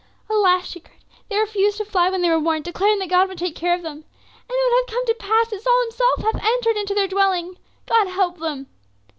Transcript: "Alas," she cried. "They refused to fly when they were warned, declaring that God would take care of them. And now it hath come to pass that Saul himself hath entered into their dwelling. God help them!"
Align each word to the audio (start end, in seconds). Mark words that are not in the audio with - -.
"Alas," 0.31 0.65
she 0.67 0.79
cried. 0.79 1.03
"They 1.29 1.37
refused 1.37 1.77
to 1.77 1.85
fly 1.85 2.09
when 2.09 2.23
they 2.23 2.29
were 2.31 2.39
warned, 2.39 2.63
declaring 2.63 2.97
that 2.97 3.09
God 3.09 3.29
would 3.29 3.37
take 3.37 3.53
care 3.55 3.75
of 3.75 3.83
them. 3.83 3.97
And 3.97 4.49
now 4.49 4.55
it 4.55 4.85
hath 4.89 4.95
come 4.95 5.05
to 5.05 5.13
pass 5.13 5.49
that 5.49 5.61
Saul 5.61 5.81
himself 5.83 6.23
hath 6.23 6.43
entered 6.43 6.75
into 6.75 6.95
their 6.95 7.07
dwelling. 7.07 7.59
God 7.87 8.07
help 8.07 8.39
them!" 8.39 8.65